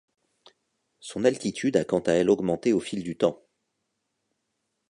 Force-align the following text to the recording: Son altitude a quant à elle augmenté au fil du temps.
Son 0.99 1.25
altitude 1.25 1.77
a 1.77 1.85
quant 1.85 1.99
à 1.99 2.13
elle 2.13 2.31
augmenté 2.31 2.73
au 2.73 2.79
fil 2.79 3.03
du 3.03 3.15
temps. 3.17 3.45